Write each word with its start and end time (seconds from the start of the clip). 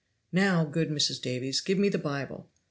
"Now, 0.31 0.65
good 0.65 0.89
Mrs. 0.89 1.21
Davies, 1.21 1.61
give 1.61 1.77
me 1.77 1.87
the 1.87 1.99
Bible. 1.99 2.49